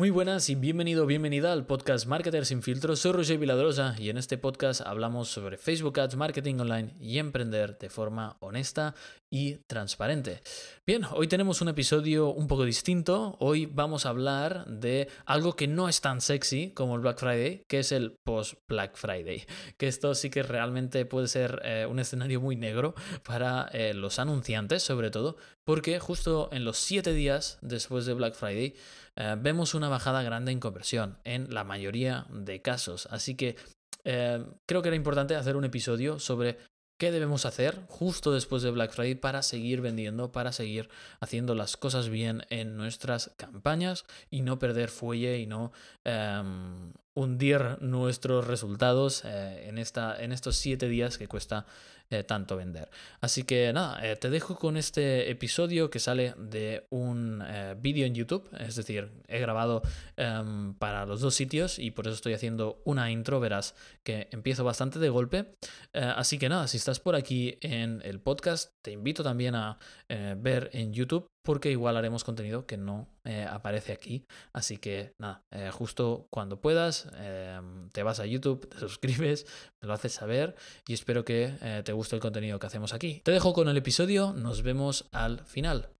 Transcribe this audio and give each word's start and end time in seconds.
Muy 0.00 0.08
buenas 0.08 0.48
y 0.48 0.54
bienvenido, 0.54 1.04
bienvenida 1.04 1.52
al 1.52 1.66
podcast 1.66 2.06
Marketer 2.06 2.46
sin 2.46 2.62
filtros. 2.62 3.00
Soy 3.00 3.12
Roger 3.12 3.36
Viladrosa 3.36 3.94
y 3.98 4.08
en 4.08 4.16
este 4.16 4.38
podcast 4.38 4.80
hablamos 4.80 5.28
sobre 5.28 5.58
Facebook 5.58 6.00
Ads, 6.00 6.16
marketing 6.16 6.54
online 6.54 6.94
y 6.98 7.18
emprender 7.18 7.76
de 7.76 7.90
forma 7.90 8.38
honesta 8.40 8.94
y 9.30 9.54
transparente. 9.68 10.42
Bien, 10.84 11.04
hoy 11.12 11.28
tenemos 11.28 11.60
un 11.60 11.68
episodio 11.68 12.30
un 12.30 12.48
poco 12.48 12.64
distinto. 12.64 13.36
Hoy 13.38 13.66
vamos 13.66 14.04
a 14.04 14.08
hablar 14.08 14.66
de 14.66 15.08
algo 15.24 15.54
que 15.54 15.68
no 15.68 15.88
es 15.88 16.00
tan 16.00 16.20
sexy 16.20 16.72
como 16.72 16.96
el 16.96 17.00
Black 17.00 17.18
Friday, 17.18 17.62
que 17.68 17.78
es 17.78 17.92
el 17.92 18.16
post 18.24 18.54
Black 18.68 18.96
Friday. 18.96 19.46
Que 19.78 19.86
esto 19.86 20.14
sí 20.16 20.30
que 20.30 20.42
realmente 20.42 21.06
puede 21.06 21.28
ser 21.28 21.62
eh, 21.64 21.86
un 21.88 22.00
escenario 22.00 22.40
muy 22.40 22.56
negro 22.56 22.94
para 23.22 23.68
eh, 23.72 23.94
los 23.94 24.18
anunciantes, 24.18 24.82
sobre 24.82 25.10
todo, 25.10 25.36
porque 25.64 26.00
justo 26.00 26.48
en 26.52 26.64
los 26.64 26.78
siete 26.78 27.12
días 27.12 27.58
después 27.62 28.06
de 28.06 28.14
Black 28.14 28.34
Friday 28.34 28.74
eh, 29.14 29.36
vemos 29.38 29.74
una 29.74 29.88
bajada 29.88 30.24
grande 30.24 30.50
en 30.50 30.58
conversión 30.58 31.18
en 31.22 31.54
la 31.54 31.62
mayoría 31.62 32.26
de 32.30 32.62
casos. 32.62 33.06
Así 33.10 33.36
que 33.36 33.56
creo 34.02 34.80
que 34.80 34.88
era 34.88 34.96
importante 34.96 35.36
hacer 35.36 35.56
un 35.56 35.64
episodio 35.66 36.18
sobre 36.18 36.56
qué 37.00 37.10
debemos 37.10 37.46
hacer 37.46 37.80
justo 37.88 38.30
después 38.30 38.62
de 38.62 38.70
Black 38.70 38.92
Friday 38.92 39.14
para 39.14 39.40
seguir 39.40 39.80
vendiendo, 39.80 40.32
para 40.32 40.52
seguir 40.52 40.90
haciendo 41.18 41.54
las 41.54 41.78
cosas 41.78 42.10
bien 42.10 42.42
en 42.50 42.76
nuestras 42.76 43.32
campañas 43.38 44.04
y 44.30 44.42
no 44.42 44.58
perder 44.58 44.90
fuelle 44.90 45.38
y 45.38 45.46
no 45.46 45.72
em, 46.04 46.92
hundir 47.14 47.78
nuestros 47.80 48.46
resultados 48.46 49.24
eh, 49.24 49.66
en, 49.66 49.78
esta, 49.78 50.22
en 50.22 50.30
estos 50.30 50.56
siete 50.56 50.90
días 50.90 51.16
que 51.16 51.26
cuesta 51.26 51.64
eh, 52.10 52.24
tanto 52.24 52.56
vender. 52.56 52.90
Así 53.20 53.44
que 53.44 53.72
nada, 53.72 54.04
eh, 54.04 54.16
te 54.16 54.30
dejo 54.30 54.56
con 54.56 54.76
este 54.76 55.30
episodio 55.30 55.90
que 55.90 55.98
sale 55.98 56.34
de 56.36 56.86
un 56.90 57.42
vídeo 57.78 58.06
en 58.06 58.14
YouTube, 58.14 58.48
es 58.58 58.76
decir, 58.76 59.10
he 59.28 59.38
grabado 59.38 59.82
em, 60.16 60.74
para 60.74 61.06
los 61.06 61.20
dos 61.20 61.34
sitios 61.34 61.78
y 61.78 61.90
por 61.90 62.06
eso 62.06 62.14
estoy 62.14 62.32
haciendo 62.32 62.82
una 62.84 63.10
intro, 63.10 63.40
verás 63.40 63.74
que 64.02 64.28
empiezo 64.32 64.64
bastante 64.64 64.98
de 64.98 65.08
golpe. 65.08 65.54
así 65.92 66.38
que 66.38 66.48
nada, 66.48 66.68
si 66.68 66.76
estás 66.76 67.00
por 67.00 67.14
aquí 67.14 67.58
en 67.60 68.02
el 68.04 68.20
podcast, 68.20 68.72
te 68.82 68.92
invito 68.92 69.22
también 69.22 69.54
a 69.54 69.78
ver 70.08 70.70
en 70.72 70.92
YouTube 70.92 71.30
porque 71.42 71.70
igual 71.70 71.96
haremos 71.96 72.24
contenido 72.24 72.66
que 72.66 72.76
no 72.76 73.08
eh, 73.24 73.46
aparece 73.48 73.92
aquí. 73.92 74.26
Así 74.52 74.78
que 74.78 75.14
nada, 75.18 75.44
eh, 75.50 75.70
justo 75.72 76.26
cuando 76.30 76.60
puedas, 76.60 77.08
em, 77.18 77.88
te 77.90 78.02
vas 78.02 78.20
a 78.20 78.26
YouTube, 78.26 78.68
te 78.70 78.78
suscribes, 78.78 79.46
me 79.80 79.88
lo 79.88 79.94
haces 79.94 80.12
saber 80.12 80.54
y 80.86 80.92
espero 80.92 81.24
que 81.24 81.56
eh, 81.60 81.82
te 81.84 81.92
guste 81.92 82.16
el 82.16 82.22
contenido 82.22 82.58
que 82.58 82.66
hacemos 82.66 82.92
aquí. 82.92 83.20
Te 83.24 83.32
dejo 83.32 83.52
con 83.52 83.68
el 83.68 83.76
episodio, 83.76 84.32
nos 84.32 84.62
vemos 84.62 85.08
al 85.12 85.44
final. 85.46 85.90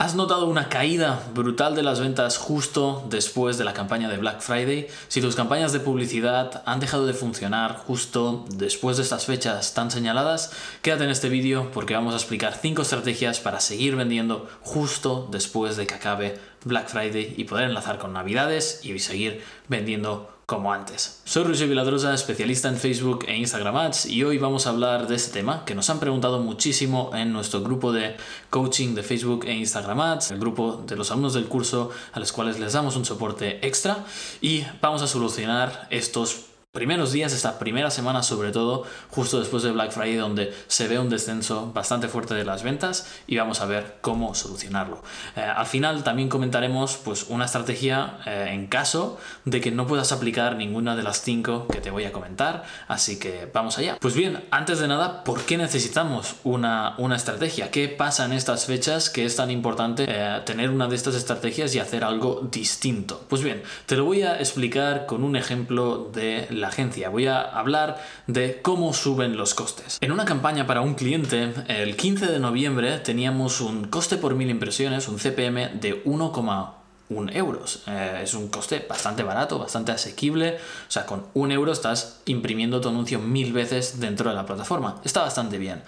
¿Has 0.00 0.14
notado 0.14 0.46
una 0.46 0.68
caída 0.68 1.24
brutal 1.34 1.74
de 1.74 1.82
las 1.82 1.98
ventas 1.98 2.38
justo 2.38 3.04
después 3.10 3.58
de 3.58 3.64
la 3.64 3.74
campaña 3.74 4.08
de 4.08 4.16
Black 4.16 4.40
Friday? 4.42 4.86
Si 5.08 5.20
tus 5.20 5.34
campañas 5.34 5.72
de 5.72 5.80
publicidad 5.80 6.62
han 6.66 6.78
dejado 6.78 7.04
de 7.04 7.14
funcionar 7.14 7.74
justo 7.78 8.44
después 8.48 8.96
de 8.96 9.02
estas 9.02 9.26
fechas 9.26 9.74
tan 9.74 9.90
señaladas, 9.90 10.52
quédate 10.82 11.02
en 11.02 11.10
este 11.10 11.28
vídeo 11.28 11.72
porque 11.72 11.94
vamos 11.94 12.14
a 12.14 12.18
explicar 12.18 12.54
5 12.54 12.80
estrategias 12.80 13.40
para 13.40 13.58
seguir 13.58 13.96
vendiendo 13.96 14.48
justo 14.60 15.26
después 15.32 15.76
de 15.76 15.88
que 15.88 15.94
acabe 15.94 16.38
Black 16.64 16.86
Friday 16.86 17.34
y 17.36 17.42
poder 17.42 17.64
enlazar 17.64 17.98
con 17.98 18.12
Navidades 18.12 18.78
y 18.84 18.96
seguir 19.00 19.42
vendiendo 19.66 20.37
como 20.48 20.72
antes. 20.72 21.20
Soy 21.26 21.44
Roger 21.44 21.68
Viladrosa, 21.68 22.14
especialista 22.14 22.70
en 22.70 22.78
Facebook 22.78 23.26
e 23.28 23.36
Instagram 23.36 23.76
Ads 23.76 24.06
y 24.06 24.24
hoy 24.24 24.38
vamos 24.38 24.66
a 24.66 24.70
hablar 24.70 25.06
de 25.06 25.14
este 25.14 25.30
tema 25.30 25.66
que 25.66 25.74
nos 25.74 25.90
han 25.90 26.00
preguntado 26.00 26.40
muchísimo 26.40 27.10
en 27.12 27.34
nuestro 27.34 27.60
grupo 27.60 27.92
de 27.92 28.16
coaching 28.48 28.94
de 28.94 29.02
Facebook 29.02 29.44
e 29.44 29.52
Instagram 29.52 30.00
Ads, 30.00 30.30
el 30.30 30.38
grupo 30.38 30.82
de 30.86 30.96
los 30.96 31.10
alumnos 31.10 31.34
del 31.34 31.48
curso 31.48 31.90
a 32.14 32.18
los 32.18 32.32
cuales 32.32 32.58
les 32.58 32.72
damos 32.72 32.96
un 32.96 33.04
soporte 33.04 33.58
extra 33.66 34.06
y 34.40 34.64
vamos 34.80 35.02
a 35.02 35.06
solucionar 35.06 35.86
estos 35.90 36.46
primeros 36.72 37.12
días, 37.12 37.32
esta 37.32 37.58
primera 37.58 37.90
semana 37.90 38.22
sobre 38.22 38.52
todo, 38.52 38.84
justo 39.08 39.38
después 39.38 39.62
de 39.62 39.72
Black 39.72 39.90
Friday, 39.90 40.16
donde 40.16 40.52
se 40.66 40.86
ve 40.86 40.98
un 40.98 41.08
descenso 41.08 41.72
bastante 41.72 42.08
fuerte 42.08 42.34
de 42.34 42.44
las 42.44 42.62
ventas 42.62 43.10
y 43.26 43.38
vamos 43.38 43.62
a 43.62 43.66
ver 43.66 43.96
cómo 44.02 44.34
solucionarlo. 44.34 45.02
Eh, 45.34 45.40
al 45.40 45.64
final 45.64 46.04
también 46.04 46.28
comentaremos 46.28 46.98
pues, 46.98 47.24
una 47.30 47.46
estrategia 47.46 48.18
eh, 48.26 48.48
en 48.50 48.66
caso 48.66 49.18
de 49.46 49.62
que 49.62 49.70
no 49.70 49.86
puedas 49.86 50.12
aplicar 50.12 50.56
ninguna 50.56 50.94
de 50.94 51.02
las 51.02 51.22
cinco 51.22 51.66
que 51.68 51.80
te 51.80 51.90
voy 51.90 52.04
a 52.04 52.12
comentar, 52.12 52.64
así 52.86 53.18
que 53.18 53.50
vamos 53.52 53.78
allá. 53.78 53.96
Pues 53.98 54.14
bien, 54.14 54.44
antes 54.50 54.78
de 54.78 54.88
nada, 54.88 55.24
¿por 55.24 55.46
qué 55.46 55.56
necesitamos 55.56 56.36
una, 56.44 56.94
una 56.98 57.16
estrategia? 57.16 57.70
¿Qué 57.70 57.88
pasa 57.88 58.26
en 58.26 58.34
estas 58.34 58.66
fechas 58.66 59.08
que 59.08 59.24
es 59.24 59.36
tan 59.36 59.50
importante 59.50 60.04
eh, 60.06 60.42
tener 60.44 60.68
una 60.68 60.86
de 60.86 60.96
estas 60.96 61.14
estrategias 61.14 61.74
y 61.74 61.78
hacer 61.78 62.04
algo 62.04 62.46
distinto? 62.52 63.24
Pues 63.26 63.42
bien, 63.42 63.62
te 63.86 63.96
lo 63.96 64.04
voy 64.04 64.20
a 64.20 64.38
explicar 64.38 65.06
con 65.06 65.24
un 65.24 65.34
ejemplo 65.34 66.10
de 66.12 66.57
la 66.60 66.68
agencia. 66.68 67.08
Voy 67.08 67.26
a 67.26 67.40
hablar 67.40 68.02
de 68.26 68.60
cómo 68.62 68.92
suben 68.92 69.36
los 69.36 69.54
costes. 69.54 69.98
En 70.00 70.12
una 70.12 70.24
campaña 70.24 70.66
para 70.66 70.80
un 70.80 70.94
cliente, 70.94 71.52
el 71.68 71.96
15 71.96 72.26
de 72.26 72.38
noviembre 72.38 72.98
teníamos 72.98 73.60
un 73.60 73.84
coste 73.84 74.16
por 74.16 74.34
mil 74.34 74.50
impresiones, 74.50 75.08
un 75.08 75.18
CPM 75.18 75.80
de 75.80 76.04
1,1 76.04 77.36
euros. 77.36 77.82
Eh, 77.86 78.20
es 78.22 78.34
un 78.34 78.48
coste 78.48 78.84
bastante 78.88 79.22
barato, 79.22 79.58
bastante 79.58 79.92
asequible. 79.92 80.56
O 80.88 80.90
sea, 80.90 81.06
con 81.06 81.24
un 81.34 81.52
euro 81.52 81.72
estás 81.72 82.20
imprimiendo 82.26 82.80
tu 82.80 82.88
anuncio 82.88 83.18
mil 83.18 83.52
veces 83.52 84.00
dentro 84.00 84.30
de 84.30 84.36
la 84.36 84.46
plataforma. 84.46 85.00
Está 85.04 85.22
bastante 85.22 85.58
bien. 85.58 85.82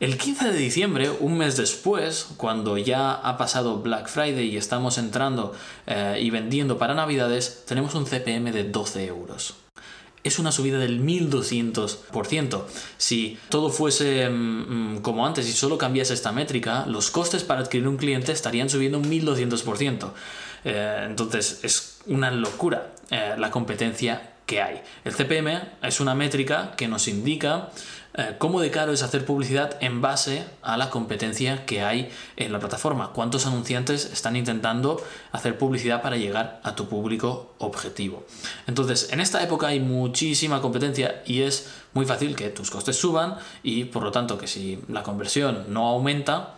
El 0.00 0.18
15 0.18 0.50
de 0.50 0.58
diciembre, 0.58 1.10
un 1.20 1.38
mes 1.38 1.56
después, 1.56 2.26
cuando 2.36 2.76
ya 2.76 3.12
ha 3.12 3.36
pasado 3.36 3.78
Black 3.78 4.08
Friday 4.08 4.48
y 4.48 4.56
estamos 4.56 4.98
entrando 4.98 5.54
eh, 5.86 6.18
y 6.20 6.30
vendiendo 6.30 6.78
para 6.78 6.94
Navidades, 6.94 7.64
tenemos 7.66 7.94
un 7.94 8.04
CPM 8.04 8.50
de 8.50 8.64
12 8.64 9.06
euros 9.06 9.54
es 10.24 10.38
una 10.38 10.50
subida 10.50 10.78
del 10.78 11.00
1200%. 11.02 12.62
Si 12.96 13.38
todo 13.50 13.70
fuese 13.70 14.28
mm, 14.28 14.94
mm, 14.94 15.02
como 15.02 15.26
antes 15.26 15.48
y 15.48 15.52
solo 15.52 15.78
cambiase 15.78 16.14
esta 16.14 16.32
métrica, 16.32 16.86
los 16.86 17.10
costes 17.10 17.44
para 17.44 17.60
adquirir 17.60 17.86
un 17.86 17.98
cliente 17.98 18.32
estarían 18.32 18.70
subiendo 18.70 18.98
un 18.98 19.04
1200%. 19.10 20.10
Eh, 20.64 21.04
entonces 21.06 21.60
es 21.62 21.98
una 22.06 22.30
locura 22.30 22.94
eh, 23.10 23.34
la 23.38 23.50
competencia 23.50 24.33
que 24.46 24.60
hay. 24.62 24.82
El 25.04 25.14
CPM 25.14 25.60
es 25.82 26.00
una 26.00 26.14
métrica 26.14 26.72
que 26.76 26.88
nos 26.88 27.08
indica 27.08 27.70
eh, 28.16 28.36
cómo 28.38 28.60
de 28.60 28.70
caro 28.70 28.92
es 28.92 29.02
hacer 29.02 29.24
publicidad 29.24 29.76
en 29.80 30.00
base 30.00 30.44
a 30.62 30.76
la 30.76 30.88
competencia 30.88 31.66
que 31.66 31.82
hay 31.82 32.10
en 32.36 32.52
la 32.52 32.60
plataforma. 32.60 33.10
¿Cuántos 33.12 33.44
anunciantes 33.46 34.04
están 34.12 34.36
intentando 34.36 35.04
hacer 35.32 35.58
publicidad 35.58 36.00
para 36.00 36.16
llegar 36.16 36.60
a 36.62 36.76
tu 36.76 36.88
público 36.88 37.54
objetivo? 37.58 38.24
Entonces, 38.68 39.08
en 39.10 39.18
esta 39.18 39.42
época 39.42 39.66
hay 39.66 39.80
muchísima 39.80 40.60
competencia 40.60 41.22
y 41.26 41.42
es 41.42 41.70
muy 41.92 42.06
fácil 42.06 42.36
que 42.36 42.50
tus 42.50 42.70
costes 42.70 42.96
suban 42.96 43.36
y 43.64 43.84
por 43.86 44.04
lo 44.04 44.12
tanto 44.12 44.38
que 44.38 44.46
si 44.46 44.80
la 44.88 45.02
conversión 45.02 45.64
no 45.68 45.88
aumenta, 45.88 46.54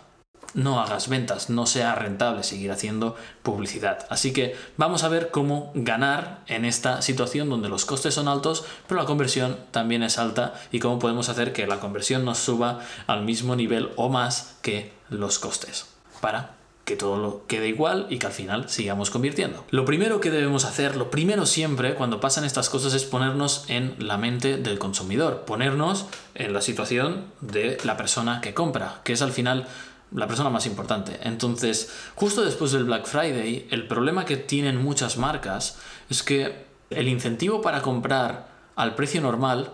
no 0.57 0.81
hagas 0.81 1.09
ventas, 1.09 1.51
no 1.51 1.67
sea 1.67 1.95
rentable 1.95 2.43
seguir 2.43 2.73
haciendo 2.73 3.15
publicidad. 3.43 4.07
Así 4.11 4.33
que 4.33 4.57
vamos 4.77 5.05
a 5.05 5.09
ver 5.09 5.31
cómo 5.31 5.71
ganar 5.75 6.41
en 6.49 6.65
esta 6.65 7.03
situación 7.03 7.49
donde 7.49 7.69
los 7.69 7.85
costes 7.85 8.15
son 8.15 8.27
altos, 8.27 8.65
pero 8.89 9.01
la 9.01 9.07
conversión 9.07 9.57
también 9.71 10.03
es 10.03 10.19
alta 10.19 10.55
y 10.73 10.81
cómo 10.81 10.99
podemos 10.99 11.29
hacer 11.29 11.53
que 11.53 11.67
la 11.67 11.79
conversión 11.79 12.25
nos 12.25 12.39
suba 12.39 12.81
al 13.07 13.23
mismo 13.23 13.55
nivel 13.55 13.91
o 13.97 14.09
más 14.09 14.57
que 14.63 14.93
los 15.11 15.39
costes 15.39 15.87
para 16.21 16.57
que 16.87 16.97
todo 16.97 17.19
lo 17.19 17.47
quede 17.49 17.69
igual 17.69 18.07
y 18.11 18.19
que 18.19 18.27
al 18.27 18.33
final 18.33 18.71
sigamos 18.71 19.11
convirtiendo. 19.11 19.65
Lo 19.71 19.85
primero 19.85 20.21
que 20.21 20.31
debemos 20.31 20.65
hacer, 20.65 20.97
lo 20.97 21.11
primero 21.11 21.45
siempre 21.45 21.97
cuando 21.97 22.21
pasan 22.21 22.45
estas 22.45 22.71
cosas 22.71 22.95
es 22.95 23.05
ponernos 23.05 23.65
en 23.67 23.97
la 23.99 24.17
mente 24.17 24.57
del 24.57 24.79
consumidor, 24.79 25.43
ponernos 25.47 26.07
en 26.37 26.53
la 26.53 26.63
situación 26.63 27.25
de 27.41 27.77
la 27.83 27.97
persona 27.97 28.41
que 28.41 28.55
compra, 28.55 29.01
que 29.03 29.13
es 29.13 29.21
al 29.21 29.33
final 29.33 29.67
la 30.13 30.27
persona 30.27 30.51
más 30.51 30.67
importante. 30.67 31.19
Entonces, 31.23 31.93
justo 32.15 32.45
después 32.45 32.73
del 32.73 32.85
Black 32.85 33.07
Friday, 33.07 33.69
el 33.71 33.87
problema 33.87 34.25
que 34.25 34.37
tienen 34.37 34.83
muchas 34.83 35.17
marcas 35.19 35.79
es 36.09 36.23
que 36.23 36.67
el 36.91 37.09
incentivo 37.09 37.61
para 37.61 37.83
comprar 37.83 38.49
al 38.77 38.95
precio 38.95 39.21
normal 39.21 39.73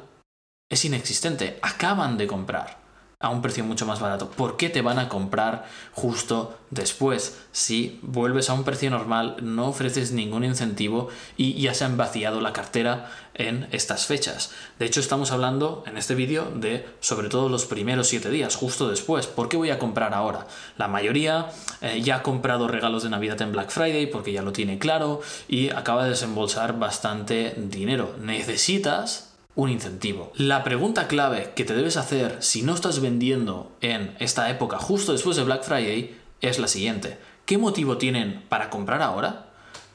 es 0.70 0.84
inexistente. 0.84 1.58
Acaban 1.62 2.16
de 2.16 2.26
comprar 2.26 2.81
a 3.22 3.30
un 3.30 3.40
precio 3.40 3.64
mucho 3.64 3.86
más 3.86 4.00
barato. 4.00 4.28
¿Por 4.28 4.56
qué 4.56 4.68
te 4.68 4.82
van 4.82 4.98
a 4.98 5.08
comprar 5.08 5.64
justo 5.92 6.58
después? 6.70 7.38
Si 7.52 7.98
vuelves 8.02 8.50
a 8.50 8.54
un 8.54 8.64
precio 8.64 8.90
normal, 8.90 9.36
no 9.40 9.68
ofreces 9.68 10.12
ningún 10.12 10.44
incentivo 10.44 11.08
y 11.36 11.60
ya 11.62 11.72
se 11.72 11.84
han 11.84 11.96
vaciado 11.96 12.40
la 12.40 12.52
cartera 12.52 13.10
en 13.34 13.68
estas 13.72 14.06
fechas. 14.06 14.52
De 14.78 14.86
hecho, 14.86 15.00
estamos 15.00 15.30
hablando 15.30 15.84
en 15.86 15.96
este 15.96 16.14
vídeo 16.14 16.50
de 16.54 16.86
sobre 17.00 17.28
todo 17.28 17.48
los 17.48 17.64
primeros 17.64 18.08
siete 18.08 18.28
días, 18.28 18.56
justo 18.56 18.88
después. 18.90 19.26
¿Por 19.26 19.48
qué 19.48 19.56
voy 19.56 19.70
a 19.70 19.78
comprar 19.78 20.14
ahora? 20.14 20.46
La 20.76 20.88
mayoría 20.88 21.46
eh, 21.80 22.02
ya 22.02 22.16
ha 22.16 22.22
comprado 22.22 22.68
regalos 22.68 23.04
de 23.04 23.10
Navidad 23.10 23.40
en 23.40 23.52
Black 23.52 23.70
Friday 23.70 24.06
porque 24.06 24.32
ya 24.32 24.42
lo 24.42 24.52
tiene 24.52 24.78
claro 24.78 25.20
y 25.48 25.70
acaba 25.70 26.04
de 26.04 26.10
desembolsar 26.10 26.78
bastante 26.78 27.54
dinero. 27.56 28.16
Necesitas 28.20 29.31
un 29.54 29.68
incentivo. 29.68 30.32
La 30.36 30.64
pregunta 30.64 31.08
clave 31.08 31.52
que 31.54 31.64
te 31.64 31.74
debes 31.74 31.96
hacer 31.96 32.38
si 32.40 32.62
no 32.62 32.74
estás 32.74 33.00
vendiendo 33.00 33.72
en 33.80 34.16
esta 34.18 34.48
época 34.50 34.78
justo 34.78 35.12
después 35.12 35.36
de 35.36 35.44
Black 35.44 35.64
Friday 35.64 36.16
es 36.40 36.58
la 36.58 36.68
siguiente. 36.68 37.18
¿Qué 37.44 37.58
motivo 37.58 37.98
tienen 37.98 38.44
para 38.48 38.70
comprar 38.70 39.02
ahora? 39.02 39.52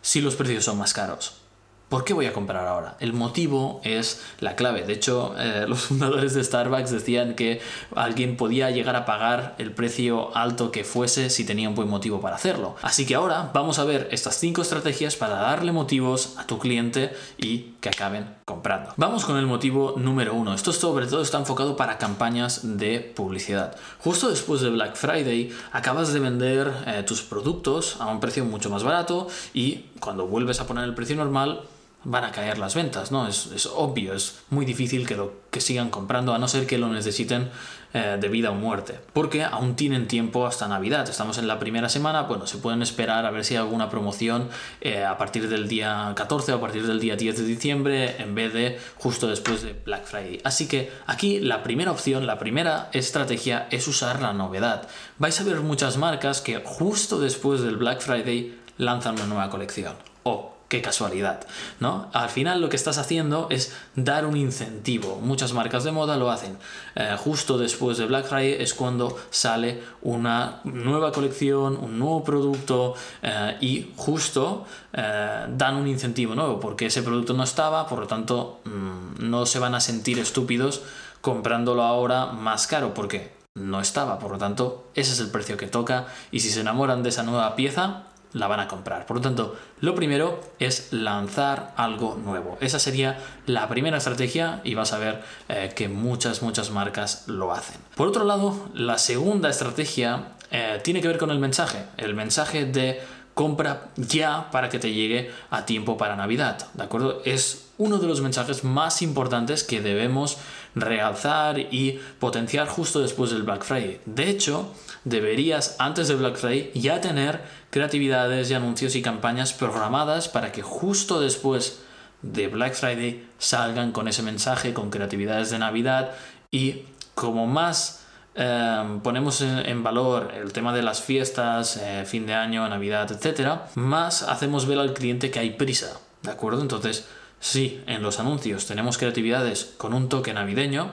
si 0.07 0.21
los 0.21 0.37
precios 0.37 0.63
son 0.63 0.77
más 0.77 0.93
caros? 0.93 1.41
¿Por 1.89 2.03
qué 2.03 2.13
voy 2.13 2.25
a 2.25 2.33
comprar 2.33 2.67
ahora? 2.67 2.97
El 2.99 3.13
motivo 3.13 3.79
es 3.85 4.21
la 4.41 4.57
clave. 4.57 4.83
De 4.83 4.91
hecho, 4.91 5.33
eh, 5.39 5.63
los 5.69 5.83
fundadores 5.83 6.33
de 6.33 6.43
Starbucks 6.43 6.91
decían 6.91 7.33
que 7.33 7.61
alguien 7.95 8.35
podía 8.35 8.69
llegar 8.71 8.97
a 8.97 9.05
pagar 9.05 9.55
el 9.57 9.71
precio 9.71 10.35
alto 10.35 10.69
que 10.69 10.83
fuese 10.83 11.29
si 11.29 11.45
tenía 11.45 11.69
un 11.69 11.75
buen 11.75 11.87
motivo 11.87 12.19
para 12.19 12.35
hacerlo. 12.35 12.75
Así 12.81 13.05
que 13.05 13.15
ahora 13.15 13.51
vamos 13.53 13.79
a 13.79 13.85
ver 13.85 14.09
estas 14.11 14.35
cinco 14.35 14.63
estrategias 14.63 15.15
para 15.15 15.35
darle 15.35 15.71
motivos 15.71 16.35
a 16.37 16.45
tu 16.45 16.59
cliente 16.59 17.15
y 17.37 17.75
que 17.79 17.87
acaben 17.87 18.35
comprando. 18.43 18.93
Vamos 18.97 19.23
con 19.23 19.37
el 19.37 19.45
motivo 19.45 19.93
número 19.95 20.33
uno. 20.33 20.53
Esto 20.53 20.73
sobre 20.73 21.07
todo 21.07 21.21
está 21.21 21.37
enfocado 21.37 21.77
para 21.77 21.97
campañas 21.97 22.77
de 22.77 22.99
publicidad. 22.99 23.77
Justo 23.99 24.27
después 24.27 24.59
de 24.59 24.71
Black 24.71 24.97
Friday 24.97 25.53
acabas 25.71 26.11
de 26.11 26.19
vender 26.19 26.69
eh, 26.85 27.03
tus 27.03 27.21
productos 27.21 27.95
a 28.01 28.07
un 28.07 28.19
precio 28.19 28.43
mucho 28.43 28.69
más 28.69 28.83
barato 28.83 29.29
y 29.53 29.85
cuando 30.01 30.27
vuelves 30.27 30.59
a 30.59 30.67
poner 30.67 30.83
el 30.83 30.93
precio 30.93 31.15
normal 31.15 31.61
van 32.09 32.23
a 32.23 32.31
caer 32.31 32.57
las 32.57 32.73
ventas, 32.73 33.11
¿no? 33.11 33.27
Es, 33.27 33.65
obvio, 33.65 34.13
es 34.13 34.39
muy 34.49 34.65
difícil 34.65 35.05
que, 35.05 35.17
lo, 35.17 35.33
que 35.51 35.59
sigan 35.59 35.89
comprando 35.89 36.33
a 36.33 36.39
no 36.39 36.47
ser 36.47 36.65
que 36.65 36.77
lo 36.77 36.87
necesiten 36.87 37.49
eh, 37.93 38.17
de 38.17 38.29
vida 38.29 38.49
o 38.51 38.53
muerte. 38.53 38.97
Porque 39.11 39.43
aún 39.43 39.75
tienen 39.75 40.07
tiempo 40.07 40.47
hasta 40.47 40.69
Navidad. 40.69 41.09
Estamos 41.09 41.37
en 41.37 41.47
la 41.47 41.59
primera 41.59 41.89
semana, 41.89 42.21
bueno, 42.21 42.47
se 42.47 42.59
pueden 42.59 42.81
esperar 42.81 43.25
a 43.25 43.31
ver 43.31 43.43
si 43.43 43.55
hay 43.55 43.59
alguna 43.59 43.89
promoción 43.89 44.47
eh, 44.79 45.03
a 45.03 45.17
partir 45.17 45.49
del 45.49 45.67
día 45.67 46.13
14 46.15 46.53
o 46.53 46.55
a 46.55 46.61
partir 46.61 46.87
del 46.87 47.01
día 47.01 47.17
10 47.17 47.39
de 47.39 47.43
diciembre 47.43 48.21
en 48.21 48.35
vez 48.35 48.53
de 48.53 48.79
justo 48.95 49.27
después 49.27 49.61
de 49.61 49.73
Black 49.73 50.05
Friday. 50.05 50.39
Así 50.45 50.65
que 50.69 50.89
aquí 51.07 51.41
la 51.41 51.61
primera 51.61 51.91
opción, 51.91 52.25
la 52.25 52.39
primera 52.39 52.89
estrategia 52.93 53.67
es 53.69 53.85
usar 53.85 54.21
la 54.21 54.31
novedad. 54.31 54.87
Vais 55.17 55.37
a 55.41 55.43
ver 55.43 55.59
muchas 55.59 55.97
marcas 55.97 56.39
que 56.39 56.61
justo 56.63 57.19
después 57.19 57.59
del 57.59 57.75
Black 57.75 57.99
Friday 57.99 58.57
lanzan 58.77 59.15
una 59.15 59.25
nueva 59.25 59.49
colección. 59.49 59.95
O 60.23 60.56
qué 60.67 60.81
casualidad, 60.81 61.45
¿no? 61.79 62.09
Al 62.13 62.29
final 62.29 62.61
lo 62.61 62.69
que 62.69 62.75
estás 62.75 62.97
haciendo 62.97 63.47
es 63.49 63.73
dar 63.95 64.25
un 64.25 64.35
incentivo. 64.35 65.19
Muchas 65.21 65.53
marcas 65.53 65.83
de 65.83 65.91
moda 65.91 66.17
lo 66.17 66.29
hacen. 66.29 66.57
Eh, 66.95 67.15
justo 67.17 67.57
después 67.57 67.97
de 67.97 68.05
Black 68.05 68.25
Friday 68.25 68.57
es 68.59 68.73
cuando 68.73 69.17
sale 69.29 69.81
una 70.01 70.61
nueva 70.65 71.11
colección, 71.11 71.77
un 71.77 71.97
nuevo 71.97 72.23
producto 72.23 72.95
eh, 73.21 73.57
y 73.61 73.93
justo 73.95 74.65
eh, 74.93 75.45
dan 75.49 75.75
un 75.75 75.87
incentivo 75.87 76.35
nuevo 76.35 76.59
porque 76.59 76.87
ese 76.87 77.01
producto 77.01 77.33
no 77.33 77.43
estaba, 77.43 77.87
por 77.87 77.99
lo 77.99 78.07
tanto 78.07 78.59
mm, 78.65 79.29
no 79.29 79.45
se 79.45 79.59
van 79.59 79.75
a 79.75 79.79
sentir 79.79 80.19
estúpidos 80.19 80.81
comprándolo 81.21 81.83
ahora 81.83 82.27
más 82.27 82.67
caro 82.67 82.93
porque 82.93 83.31
no 83.55 83.79
estaba, 83.79 84.19
por 84.19 84.31
lo 84.31 84.37
tanto 84.37 84.87
ese 84.95 85.13
es 85.13 85.19
el 85.19 85.29
precio 85.29 85.57
que 85.57 85.67
toca 85.67 86.07
y 86.31 86.41
si 86.41 86.49
se 86.49 86.61
enamoran 86.61 87.03
de 87.03 87.09
esa 87.09 87.23
nueva 87.23 87.55
pieza 87.55 88.03
la 88.33 88.47
van 88.47 88.59
a 88.59 88.67
comprar. 88.67 89.05
Por 89.05 89.17
lo 89.17 89.21
tanto, 89.21 89.57
lo 89.81 89.95
primero 89.95 90.41
es 90.59 90.91
lanzar 90.91 91.73
algo 91.77 92.15
nuevo. 92.15 92.57
Esa 92.61 92.79
sería 92.79 93.17
la 93.45 93.67
primera 93.67 93.97
estrategia 93.97 94.61
y 94.63 94.75
vas 94.75 94.93
a 94.93 94.99
ver 94.99 95.21
eh, 95.49 95.71
que 95.75 95.87
muchas, 95.87 96.41
muchas 96.41 96.71
marcas 96.71 97.23
lo 97.27 97.53
hacen. 97.53 97.81
Por 97.95 98.07
otro 98.07 98.25
lado, 98.25 98.69
la 98.73 98.97
segunda 98.97 99.49
estrategia 99.49 100.33
eh, 100.51 100.79
tiene 100.83 101.01
que 101.01 101.07
ver 101.07 101.17
con 101.17 101.31
el 101.31 101.39
mensaje. 101.39 101.85
El 101.97 102.13
mensaje 102.13 102.65
de 102.65 103.01
compra 103.37 103.91
ya 103.97 104.49
para 104.49 104.67
que 104.67 104.79
te 104.79 104.91
llegue 104.91 105.29
a 105.51 105.63
tiempo 105.63 105.95
para 105.95 106.15
Navidad. 106.15 106.57
¿De 106.73 106.83
acuerdo? 106.83 107.21
Es 107.23 107.67
uno 107.77 107.99
de 107.99 108.07
los 108.07 108.19
mensajes 108.19 108.63
más 108.63 109.03
importantes 109.03 109.63
que 109.63 109.79
debemos 109.79 110.39
realzar 110.73 111.59
y 111.59 111.99
potenciar 112.19 112.67
justo 112.67 112.99
después 112.99 113.29
del 113.29 113.43
Black 113.43 113.63
Friday. 113.63 114.01
De 114.07 114.27
hecho, 114.27 114.73
deberías 115.03 115.75
antes 115.77 116.07
de 116.07 116.15
Black 116.15 116.37
Friday 116.37 116.71
ya 116.73 116.99
tener 116.99 117.43
creatividades 117.69 118.49
y 118.49 118.55
anuncios 118.55 118.95
y 118.95 119.03
campañas 119.03 119.53
programadas 119.53 120.27
para 120.29 120.51
que 120.51 120.63
justo 120.63 121.21
después 121.21 121.81
de 122.23 122.47
Black 122.47 122.73
Friday 122.73 123.23
salgan 123.37 123.91
con 123.91 124.07
ese 124.07 124.23
mensaje, 124.23 124.73
con 124.73 124.89
creatividades 124.89 125.51
de 125.51 125.59
Navidad 125.59 126.13
y 126.49 126.85
como 127.13 127.45
más 127.45 128.06
em, 128.37 129.01
ponemos 129.01 129.41
en, 129.41 129.83
valor 129.83 130.31
el 130.33 130.53
tema 130.53 130.73
de 130.73 130.81
las 130.81 131.01
fiestas, 131.01 131.77
eh, 131.77 132.05
fin 132.05 132.25
de 132.25 132.33
año, 132.33 132.67
Navidad, 132.69 133.11
etc., 133.11 133.59
más 133.75 134.23
hacemos 134.23 134.65
ver 134.65 134.79
al 134.79 134.93
cliente 134.93 135.31
que 135.31 135.39
hay 135.39 135.51
prisa, 135.51 135.99
¿de 136.21 136.31
acuerdo? 136.31 136.61
Entonces, 136.61 137.07
si 137.39 137.83
en 137.87 138.01
los 138.01 138.19
anuncios 138.19 138.65
tenemos 138.65 138.97
creatividades 138.97 139.73
con 139.77 139.93
un 139.93 140.09
toque 140.09 140.33
navideño, 140.33 140.91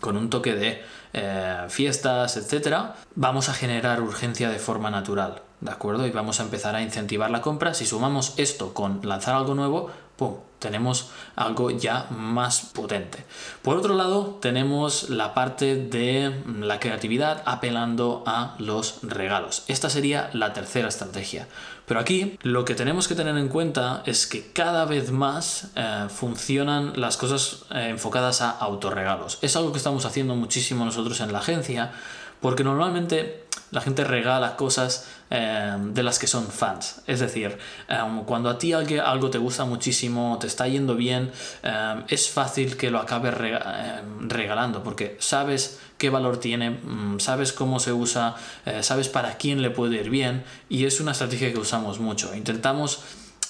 con 0.00 0.16
un 0.16 0.30
toque 0.30 0.54
de 0.54 0.82
eh, 1.12 1.66
fiestas, 1.68 2.36
etcétera, 2.36 2.94
vamos 3.14 3.48
a 3.48 3.54
generar 3.54 4.00
urgencia 4.00 4.50
de 4.50 4.58
forma 4.58 4.90
natural, 4.90 5.42
¿de 5.60 5.70
acuerdo? 5.70 6.06
Y 6.06 6.10
vamos 6.10 6.40
a 6.40 6.42
empezar 6.42 6.74
a 6.74 6.82
incentivar 6.82 7.30
la 7.30 7.40
compra. 7.40 7.74
Si 7.74 7.86
sumamos 7.86 8.34
esto 8.36 8.74
con 8.74 9.00
lanzar 9.02 9.34
algo 9.34 9.54
nuevo, 9.54 9.90
tenemos 10.58 11.10
algo 11.36 11.70
ya 11.70 12.06
más 12.10 12.60
potente. 12.72 13.24
Por 13.62 13.76
otro 13.76 13.94
lado, 13.94 14.38
tenemos 14.40 15.10
la 15.10 15.34
parte 15.34 15.76
de 15.76 16.42
la 16.60 16.80
creatividad 16.80 17.42
apelando 17.46 18.24
a 18.26 18.56
los 18.58 18.98
regalos. 19.02 19.64
Esta 19.68 19.88
sería 19.88 20.30
la 20.32 20.52
tercera 20.52 20.88
estrategia. 20.88 21.46
Pero 21.86 22.00
aquí 22.00 22.38
lo 22.42 22.64
que 22.64 22.74
tenemos 22.74 23.08
que 23.08 23.14
tener 23.14 23.36
en 23.38 23.48
cuenta 23.48 24.02
es 24.04 24.26
que 24.26 24.52
cada 24.52 24.84
vez 24.84 25.10
más 25.10 25.68
eh, 25.74 26.06
funcionan 26.08 26.92
las 26.96 27.16
cosas 27.16 27.64
eh, 27.70 27.88
enfocadas 27.90 28.42
a 28.42 28.50
autorregalos. 28.50 29.38
Es 29.40 29.56
algo 29.56 29.72
que 29.72 29.78
estamos 29.78 30.04
haciendo 30.04 30.34
muchísimo 30.34 30.84
nosotros 30.84 31.20
en 31.20 31.32
la 31.32 31.38
agencia 31.38 31.92
porque 32.40 32.64
normalmente 32.64 33.44
la 33.70 33.80
gente 33.80 34.04
regala 34.04 34.56
cosas 34.56 35.06
eh, 35.30 35.76
de 35.78 36.02
las 36.02 36.18
que 36.18 36.26
son 36.26 36.46
fans. 36.46 37.02
Es 37.06 37.20
decir, 37.20 37.58
cuando 38.26 38.50
a 38.50 38.58
ti 38.58 38.72
algo, 38.72 39.30
te 39.30 39.38
gusta 39.38 39.64
muchísimo, 39.64 40.38
te 40.40 40.46
está 40.46 40.66
yendo 40.68 40.94
bien, 40.94 41.30
es 42.08 42.30
fácil 42.30 42.76
que 42.76 42.90
lo 42.90 42.98
acabes 42.98 43.34
regalando 44.20 44.82
porque 44.82 45.16
sabes 45.20 45.80
qué 45.98 46.10
valor 46.10 46.38
tiene, 46.38 46.70
mm, 46.70 47.18
sabes 47.20 47.52
cómo 47.52 47.80
se 47.80 47.92
usa, 47.92 48.36
eh, 48.64 48.82
sabes 48.82 49.08
para 49.08 49.36
quién 49.36 49.60
le 49.60 49.70
puede 49.70 49.96
ir 49.96 50.10
bien 50.10 50.44
y 50.68 50.86
es 50.86 51.00
una 51.00 51.12
estrategia 51.12 51.52
que 51.52 51.58
usamos 51.58 51.98
mucho. 51.98 52.34
Intentamos 52.34 53.00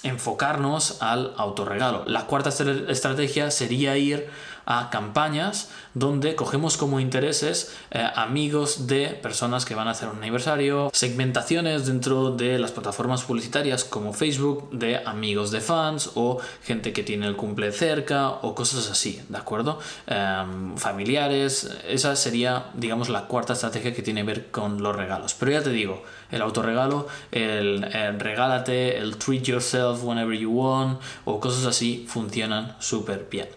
enfocarnos 0.02 1.02
al 1.02 1.34
autorregalo. 1.36 2.04
La 2.06 2.26
cuarta 2.26 2.50
estrategia 2.50 3.50
sería 3.50 3.96
ir 3.96 4.28
a 4.70 4.90
campañas 4.90 5.70
donde 5.94 6.34
cogemos 6.34 6.76
como 6.76 7.00
intereses 7.00 7.74
eh, 7.90 8.06
amigos 8.14 8.86
de 8.86 9.06
personas 9.06 9.64
que 9.64 9.74
van 9.74 9.88
a 9.88 9.92
hacer 9.92 10.10
un 10.10 10.18
aniversario, 10.18 10.90
segmentaciones 10.92 11.86
dentro 11.86 12.32
de 12.32 12.58
las 12.58 12.70
plataformas 12.70 13.22
publicitarias 13.22 13.82
como 13.84 14.12
Facebook 14.12 14.68
de 14.70 14.98
amigos 14.98 15.50
de 15.50 15.62
fans 15.62 16.10
o 16.16 16.38
gente 16.62 16.92
que 16.92 17.02
tiene 17.02 17.26
el 17.26 17.34
cumple 17.34 17.72
cerca 17.72 18.28
o 18.28 18.54
cosas 18.54 18.90
así, 18.90 19.22
¿de 19.30 19.38
acuerdo? 19.38 19.78
Em, 20.06 20.76
familiares, 20.76 21.70
esa 21.88 22.14
sería, 22.14 22.66
digamos, 22.74 23.08
la 23.08 23.26
cuarta 23.26 23.54
estrategia 23.54 23.94
que 23.94 24.02
tiene 24.02 24.20
que 24.20 24.26
ver 24.26 24.50
con 24.50 24.82
los 24.82 24.94
regalos. 24.94 25.32
Pero 25.32 25.52
ya 25.52 25.62
te 25.62 25.70
digo, 25.70 26.02
el 26.30 26.42
autorregalo, 26.42 27.08
el, 27.32 27.84
el 27.84 28.20
regálate, 28.20 28.98
el 28.98 29.16
treat 29.16 29.44
yourself 29.44 30.04
whenever 30.04 30.36
you 30.36 30.50
want 30.50 31.00
o 31.24 31.40
cosas 31.40 31.64
así 31.64 32.04
funcionan 32.06 32.76
súper 32.80 33.28
bien. 33.30 33.48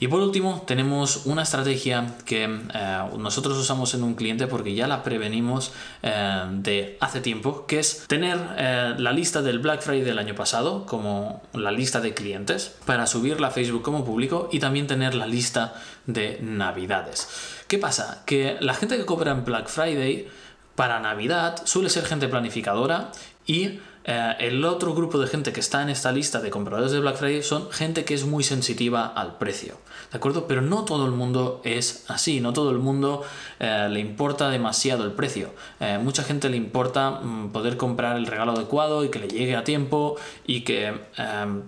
Y 0.00 0.08
por 0.08 0.22
último, 0.22 0.64
tenemos 0.66 1.26
una 1.26 1.42
estrategia 1.42 2.16
que 2.24 2.44
eh, 2.44 3.02
nosotros 3.18 3.58
usamos 3.58 3.92
en 3.92 4.02
un 4.02 4.14
cliente 4.14 4.46
porque 4.46 4.74
ya 4.74 4.86
la 4.86 5.02
prevenimos 5.02 5.72
eh, 6.02 6.42
de 6.52 6.96
hace 7.00 7.20
tiempo, 7.20 7.66
que 7.66 7.78
es 7.78 8.06
tener 8.06 8.38
eh, 8.56 8.94
la 8.96 9.12
lista 9.12 9.42
del 9.42 9.58
Black 9.58 9.82
Friday 9.82 10.00
del 10.00 10.18
año 10.18 10.34
pasado 10.34 10.86
como 10.86 11.42
la 11.52 11.70
lista 11.70 12.00
de 12.00 12.14
clientes 12.14 12.74
para 12.86 13.06
subirla 13.06 13.48
a 13.48 13.50
Facebook 13.50 13.82
como 13.82 14.02
público 14.02 14.48
y 14.50 14.58
también 14.58 14.86
tener 14.86 15.14
la 15.14 15.26
lista 15.26 15.74
de 16.06 16.38
navidades. 16.40 17.28
¿Qué 17.68 17.76
pasa? 17.76 18.22
Que 18.24 18.56
la 18.60 18.72
gente 18.72 18.96
que 18.96 19.04
cobra 19.04 19.32
en 19.32 19.44
Black 19.44 19.68
Friday 19.68 20.28
para 20.76 20.98
Navidad 21.00 21.60
suele 21.64 21.90
ser 21.90 22.06
gente 22.06 22.26
planificadora 22.26 23.12
y 23.46 23.80
eh, 24.04 24.34
el 24.40 24.64
otro 24.64 24.94
grupo 24.94 25.18
de 25.18 25.26
gente 25.26 25.52
que 25.52 25.60
está 25.60 25.82
en 25.82 25.90
esta 25.90 26.10
lista 26.10 26.40
de 26.40 26.50
compradores 26.50 26.92
de 26.92 27.00
Black 27.00 27.16
Friday 27.16 27.42
son 27.42 27.70
gente 27.70 28.04
que 28.04 28.14
es 28.14 28.24
muy 28.24 28.42
sensitiva 28.42 29.06
al 29.06 29.36
precio, 29.36 29.76
¿de 30.10 30.16
acuerdo? 30.16 30.46
Pero 30.46 30.62
no 30.62 30.84
todo 30.84 31.04
el 31.04 31.12
mundo 31.12 31.60
es 31.64 32.04
así, 32.08 32.40
no 32.40 32.52
todo 32.52 32.70
el 32.70 32.78
mundo 32.78 33.22
eh, 33.58 33.88
le 33.90 34.00
importa 34.00 34.48
demasiado 34.48 35.04
el 35.04 35.12
precio. 35.12 35.50
Eh, 35.80 35.98
mucha 36.02 36.22
gente 36.22 36.48
le 36.48 36.56
importa 36.56 37.10
mm, 37.10 37.50
poder 37.50 37.76
comprar 37.76 38.16
el 38.16 38.26
regalo 38.26 38.52
adecuado 38.52 39.04
y 39.04 39.10
que 39.10 39.18
le 39.18 39.28
llegue 39.28 39.56
a 39.56 39.64
tiempo 39.64 40.16
y 40.46 40.62
que 40.62 40.92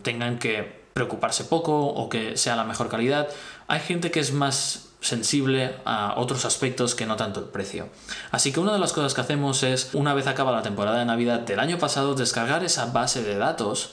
tengan 0.02 0.38
que 0.38 0.82
preocuparse 0.92 1.44
poco 1.44 1.86
o 1.86 2.08
que 2.08 2.36
sea 2.36 2.56
la 2.56 2.64
mejor 2.64 2.88
calidad. 2.88 3.28
Hay 3.66 3.80
gente 3.80 4.10
que 4.10 4.20
es 4.20 4.32
más 4.32 4.91
sensible 5.02 5.74
a 5.84 6.14
otros 6.16 6.46
aspectos 6.46 6.94
que 6.94 7.04
no 7.04 7.16
tanto 7.16 7.40
el 7.40 7.46
precio. 7.46 7.88
Así 8.30 8.52
que 8.52 8.60
una 8.60 8.72
de 8.72 8.78
las 8.78 8.92
cosas 8.92 9.12
que 9.12 9.20
hacemos 9.20 9.62
es, 9.62 9.90
una 9.92 10.14
vez 10.14 10.26
acaba 10.26 10.52
la 10.52 10.62
temporada 10.62 10.98
de 10.98 11.04
Navidad 11.04 11.40
del 11.40 11.60
año 11.60 11.78
pasado, 11.78 12.14
descargar 12.14 12.64
esa 12.64 12.86
base 12.86 13.22
de 13.22 13.36
datos 13.36 13.90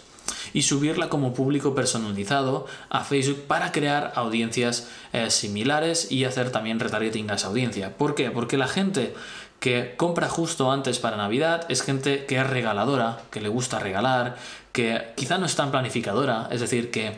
y 0.54 0.62
subirla 0.62 1.10
como 1.10 1.34
público 1.34 1.76
personalizado 1.76 2.68
a 2.90 3.04
Facebook 3.04 3.46
para 3.48 3.72
crear 3.72 4.14
audiencias 4.16 4.88
eh, 5.12 5.32
similares 5.32 6.12
y 6.12 6.26
hacer 6.26 6.52
también 6.52 6.80
retargeting 6.80 7.30
a 7.32 7.36
esa 7.36 7.48
audiencia. 7.48 7.98
¿Por 7.98 8.16
qué? 8.16 8.30
Porque 8.32 8.58
la 8.58 8.68
gente 8.68 9.16
que 9.60 9.96
compra 9.98 10.30
justo 10.30 10.72
antes 10.72 11.00
para 11.00 11.18
Navidad, 11.18 11.66
es 11.70 11.82
gente 11.82 12.26
que 12.26 12.38
es 12.38 12.48
regaladora, 12.48 13.24
que 13.30 13.42
le 13.42 13.50
gusta 13.50 13.80
regalar, 13.80 14.38
que 14.72 15.12
quizá 15.16 15.38
no 15.38 15.46
es 15.46 15.56
tan 15.56 15.72
planificadora, 15.72 16.48
es 16.52 16.62
decir, 16.62 16.92
que 16.92 17.18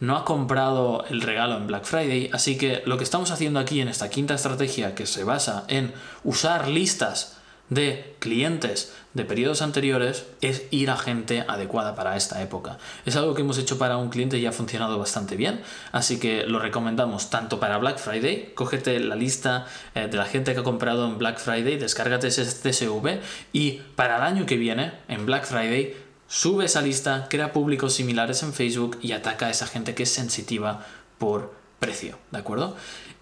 no 0.00 0.16
ha 0.16 0.24
comprado 0.24 1.04
el 1.08 1.22
regalo 1.22 1.56
en 1.56 1.66
Black 1.66 1.84
Friday, 1.84 2.30
así 2.32 2.58
que 2.58 2.82
lo 2.86 2.98
que 2.98 3.04
estamos 3.04 3.30
haciendo 3.30 3.60
aquí 3.60 3.80
en 3.80 3.88
esta 3.88 4.10
quinta 4.10 4.34
estrategia 4.34 4.94
que 4.94 5.06
se 5.06 5.24
basa 5.24 5.64
en 5.68 5.92
usar 6.24 6.68
listas 6.68 7.36
de 7.68 8.14
clientes 8.20 8.94
de 9.14 9.24
periodos 9.24 9.62
anteriores 9.62 10.26
es 10.40 10.64
ir 10.70 10.90
a 10.90 10.96
gente 10.96 11.44
adecuada 11.48 11.94
para 11.94 12.16
esta 12.16 12.42
época. 12.42 12.78
Es 13.06 13.16
algo 13.16 13.34
que 13.34 13.42
hemos 13.42 13.58
hecho 13.58 13.78
para 13.78 13.96
un 13.96 14.10
cliente 14.10 14.38
y 14.38 14.46
ha 14.46 14.52
funcionado 14.52 14.98
bastante 14.98 15.36
bien, 15.36 15.62
así 15.90 16.20
que 16.20 16.44
lo 16.46 16.58
recomendamos 16.58 17.30
tanto 17.30 17.58
para 17.58 17.78
Black 17.78 17.98
Friday, 17.98 18.52
cógete 18.54 19.00
la 19.00 19.16
lista 19.16 19.66
eh, 19.94 20.06
de 20.06 20.16
la 20.16 20.26
gente 20.26 20.52
que 20.52 20.60
ha 20.60 20.64
comprado 20.64 21.06
en 21.06 21.18
Black 21.18 21.38
Friday, 21.38 21.76
descárgate 21.76 22.28
ese 22.28 22.44
CSV 22.44 23.20
y 23.52 23.80
para 23.96 24.16
el 24.16 24.22
año 24.22 24.46
que 24.46 24.56
viene, 24.56 24.92
en 25.08 25.26
Black 25.26 25.46
Friday, 25.46 25.96
sube 26.28 26.64
esa 26.64 26.82
lista, 26.82 27.26
crea 27.28 27.52
públicos 27.52 27.94
similares 27.94 28.42
en 28.42 28.52
Facebook 28.52 28.98
y 29.02 29.12
ataca 29.12 29.46
a 29.46 29.50
esa 29.50 29.66
gente 29.66 29.94
que 29.94 30.04
es 30.04 30.12
sensitiva 30.12 30.86
por 31.18 31.54
precio, 31.78 32.18
¿de 32.30 32.38
acuerdo? 32.38 32.76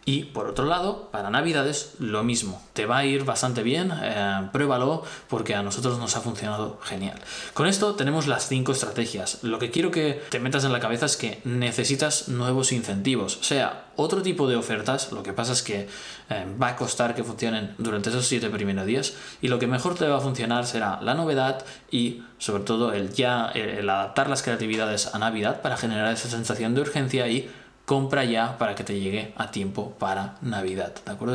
Y 0.07 0.25
por 0.25 0.47
otro 0.49 0.67
lado, 0.67 1.09
para 1.11 1.31
Navidades 1.31 1.95
lo 1.99 2.23
mismo. 2.25 2.63
Te 2.75 2.85
va 2.85 2.99
a 2.99 3.05
ir 3.07 3.25
bastante 3.25 3.63
bien, 3.63 3.91
eh, 4.03 4.49
pruébalo 4.53 5.03
porque 5.29 5.55
a 5.55 5.63
nosotros 5.63 5.99
nos 5.99 6.15
ha 6.17 6.21
funcionado 6.21 6.79
genial. 6.83 7.19
Con 7.55 7.67
esto 7.67 7.95
tenemos 7.95 8.27
las 8.27 8.47
cinco 8.47 8.73
estrategias. 8.73 9.43
Lo 9.43 9.59
que 9.59 9.71
quiero 9.71 9.91
que 9.91 10.23
te 10.29 10.41
metas 10.41 10.65
en 10.65 10.73
la 10.73 10.81
cabeza 10.81 11.07
es 11.07 11.17
que 11.17 11.41
necesitas 11.45 12.29
nuevos 12.29 12.73
incentivos. 12.73 13.39
Sea, 13.41 13.87
otro 13.97 14.21
tipo 14.21 14.47
de 14.47 14.57
ofertas, 14.57 15.11
lo 15.11 15.23
que 15.23 15.33
pasa 15.33 15.53
es 15.53 15.63
que 15.63 15.89
eh, 16.29 16.47
va 16.61 16.69
a 16.69 16.77
costar 16.77 17.15
que 17.15 17.25
funcionen 17.25 17.75
durante 17.79 18.11
esos 18.11 18.27
siete 18.27 18.51
primeros 18.51 18.85
días 18.85 19.15
y 19.41 19.49
lo 19.49 19.59
que 19.59 19.67
mejor 19.67 19.95
te 19.95 20.07
va 20.07 20.19
a 20.19 20.21
funcionar 20.21 20.67
será 20.67 21.01
la 21.01 21.15
novedad 21.15 21.65
y 21.91 22.23
sobre 22.37 22.65
todo 22.65 22.93
el 22.93 23.15
ya, 23.15 23.47
el 23.55 23.89
adaptar 23.89 24.29
las 24.29 24.43
creatividades 24.43 25.15
a 25.15 25.19
Navidad 25.19 25.63
para 25.63 25.79
generar 25.79 26.13
esa 26.13 26.29
sensación 26.29 26.75
de 26.75 26.83
urgencia 26.83 27.27
y 27.29 27.51
compra 27.85 28.25
ya 28.25 28.59
para 28.59 28.75
que 28.75 28.85
te 28.85 28.99
llegue 28.99 29.33
a 29.37 29.51
tiempo 29.51 29.93
para 29.99 30.37
Navidad, 30.41 30.95
¿de 31.05 31.13
acuerdo? 31.13 31.35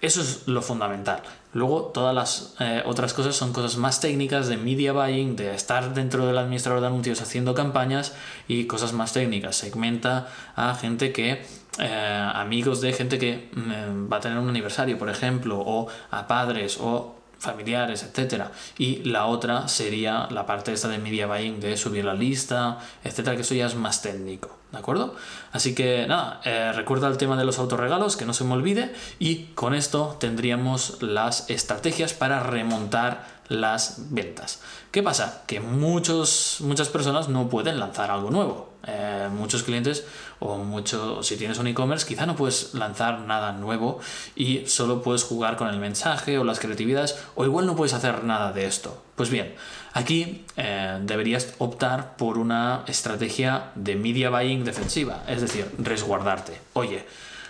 Eso 0.00 0.20
es 0.20 0.46
lo 0.46 0.60
fundamental. 0.60 1.22
Luego 1.54 1.86
todas 1.86 2.14
las 2.14 2.54
eh, 2.60 2.82
otras 2.84 3.14
cosas 3.14 3.34
son 3.34 3.54
cosas 3.54 3.78
más 3.78 3.98
técnicas 4.00 4.46
de 4.46 4.58
media 4.58 4.92
buying, 4.92 5.36
de 5.36 5.54
estar 5.54 5.94
dentro 5.94 6.26
del 6.26 6.36
administrador 6.36 6.82
de 6.82 6.88
anuncios 6.88 7.22
haciendo 7.22 7.54
campañas 7.54 8.14
y 8.46 8.66
cosas 8.66 8.92
más 8.92 9.14
técnicas. 9.14 9.56
Segmenta 9.56 10.28
a 10.54 10.74
gente 10.74 11.12
que, 11.12 11.46
eh, 11.78 12.30
amigos 12.34 12.82
de 12.82 12.92
gente 12.92 13.18
que 13.18 13.48
mm, 13.54 14.12
va 14.12 14.18
a 14.18 14.20
tener 14.20 14.38
un 14.38 14.50
aniversario, 14.50 14.98
por 14.98 15.08
ejemplo, 15.08 15.58
o 15.58 15.88
a 16.10 16.26
padres 16.26 16.76
o 16.78 17.15
familiares, 17.38 18.02
etcétera. 18.02 18.52
Y 18.78 19.04
la 19.04 19.26
otra 19.26 19.68
sería 19.68 20.28
la 20.30 20.46
parte 20.46 20.72
esta 20.72 20.88
de 20.88 20.98
media 20.98 21.26
buying, 21.26 21.60
de 21.60 21.76
subir 21.76 22.04
la 22.04 22.14
lista, 22.14 22.78
etcétera, 23.04 23.36
que 23.36 23.42
eso 23.42 23.54
ya 23.54 23.66
es 23.66 23.74
más 23.74 24.02
técnico, 24.02 24.56
¿de 24.72 24.78
acuerdo? 24.78 25.14
Así 25.52 25.74
que 25.74 26.06
nada, 26.06 26.40
eh, 26.44 26.72
recuerda 26.72 27.08
el 27.08 27.16
tema 27.16 27.36
de 27.36 27.44
los 27.44 27.58
autorregalos, 27.58 28.16
que 28.16 28.24
no 28.24 28.32
se 28.32 28.44
me 28.44 28.54
olvide, 28.54 28.94
y 29.18 29.46
con 29.54 29.74
esto 29.74 30.16
tendríamos 30.18 31.02
las 31.02 31.50
estrategias 31.50 32.14
para 32.14 32.40
remontar 32.40 33.36
las 33.48 34.10
ventas. 34.10 34.60
¿Qué 34.90 35.02
pasa? 35.02 35.42
Que 35.46 35.60
muchos, 35.60 36.58
muchas 36.60 36.88
personas 36.88 37.28
no 37.28 37.48
pueden 37.48 37.78
lanzar 37.78 38.10
algo 38.10 38.30
nuevo. 38.30 38.75
Eh, 38.88 39.28
muchos 39.32 39.64
clientes 39.64 40.04
o 40.38 40.58
mucho, 40.58 41.22
si 41.22 41.36
tienes 41.36 41.58
un 41.58 41.66
e-commerce, 41.66 42.06
quizá 42.06 42.24
no 42.24 42.36
puedes 42.36 42.74
lanzar 42.74 43.20
nada 43.20 43.52
nuevo 43.52 43.98
y 44.36 44.66
solo 44.66 45.02
puedes 45.02 45.24
jugar 45.24 45.56
con 45.56 45.68
el 45.68 45.78
mensaje 45.78 46.38
o 46.38 46.44
las 46.44 46.60
creatividades 46.60 47.18
o 47.34 47.44
igual 47.44 47.66
no 47.66 47.74
puedes 47.74 47.94
hacer 47.94 48.22
nada 48.22 48.52
de 48.52 48.66
esto. 48.66 49.02
Pues 49.16 49.30
bien, 49.30 49.54
aquí 49.92 50.44
eh, 50.56 51.00
deberías 51.02 51.54
optar 51.58 52.16
por 52.16 52.38
una 52.38 52.84
estrategia 52.86 53.72
de 53.74 53.96
media 53.96 54.30
buying 54.30 54.64
defensiva, 54.64 55.24
es 55.26 55.40
decir, 55.40 55.68
resguardarte. 55.78 56.60
Oye, 56.74 57.04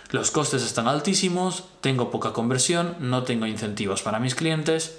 los 0.09 0.31
costes 0.31 0.63
están 0.63 0.87
altísimos, 0.87 1.65
tengo 1.81 2.09
poca 2.09 2.33
conversión, 2.33 2.95
no 2.99 3.23
tengo 3.23 3.45
incentivos 3.45 4.01
para 4.01 4.19
mis 4.19 4.33
clientes, 4.33 4.97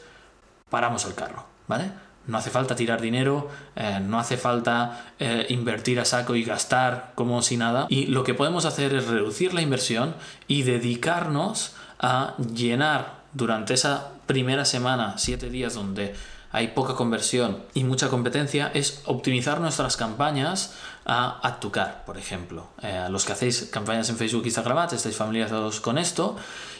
paramos 0.70 1.04
el 1.04 1.14
carro, 1.14 1.46
¿vale? 1.66 1.90
No 2.28 2.38
hace 2.38 2.50
falta 2.50 2.76
tirar 2.76 3.00
dinero, 3.00 3.48
eh, 3.74 4.00
no 4.00 4.18
hace 4.18 4.36
falta 4.36 5.06
eh, 5.18 5.46
invertir 5.48 5.98
a 5.98 6.04
saco 6.04 6.36
y 6.36 6.44
gastar 6.44 7.12
como 7.14 7.42
si 7.42 7.56
nada. 7.56 7.86
Y 7.88 8.06
lo 8.06 8.22
que 8.22 8.34
podemos 8.34 8.66
hacer 8.66 8.94
es 8.94 9.06
reducir 9.08 9.54
la 9.54 9.62
inversión 9.62 10.14
y 10.46 10.62
dedicarnos 10.62 11.74
a 11.98 12.34
llenar 12.54 13.22
durante 13.32 13.74
esa 13.74 14.12
primera 14.26 14.66
semana, 14.66 15.14
siete 15.16 15.48
días 15.48 15.74
donde 15.74 16.14
hay 16.50 16.68
poca 16.68 16.94
conversión 16.94 17.62
y 17.74 17.84
mucha 17.84 18.08
competencia, 18.08 18.70
es 18.72 19.02
optimizar 19.04 19.60
nuestras 19.60 19.96
campañas 19.96 20.74
a 21.04 21.40
Adtucar, 21.46 22.04
por 22.04 22.18
ejemplo. 22.18 22.68
Eh, 22.82 23.06
los 23.10 23.24
que 23.24 23.32
hacéis 23.32 23.68
campañas 23.72 24.08
en 24.08 24.16
Facebook 24.16 24.42
y 24.44 24.48
Instagram, 24.48 24.88
estáis 24.92 25.16
familiarizados 25.16 25.80
con 25.80 25.98
esto 25.98 26.36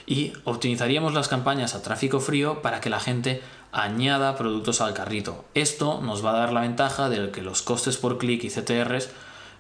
y 0.06 0.32
optimizaríamos 0.44 1.12
las 1.12 1.28
campañas 1.28 1.75
a 1.75 1.82
tráfico 1.82 2.20
frío 2.20 2.62
para 2.62 2.80
que 2.80 2.90
la 2.90 3.00
gente 3.00 3.42
añada 3.72 4.37
productos 4.37 4.80
al 4.80 4.94
carrito. 4.94 5.44
Esto 5.54 6.00
nos 6.00 6.25
va 6.25 6.30
a 6.30 6.38
dar 6.38 6.52
la 6.52 6.62
ventaja 6.62 7.08
de 7.08 7.30
que 7.30 7.42
los 7.42 7.62
costes 7.62 7.98
por 7.98 8.16
clic 8.16 8.44
y 8.44 8.48
CTRs, 8.48 9.10